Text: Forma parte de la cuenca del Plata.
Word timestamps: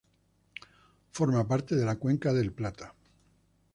Forma 1.11 1.47
parte 1.47 1.75
de 1.75 1.85
la 1.85 1.95
cuenca 1.99 2.33
del 2.33 2.53
Plata. 2.53 2.95